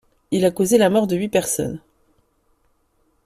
Il 0.31 0.45
a 0.45 0.49
causé 0.49 0.79
la 0.79 0.89
mort 0.89 1.05
de 1.05 1.15
huit 1.15 1.29
personnes. 1.29 1.79